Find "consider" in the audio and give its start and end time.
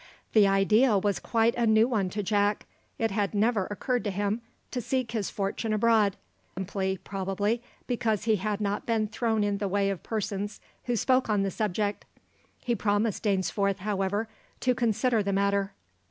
14.73-15.21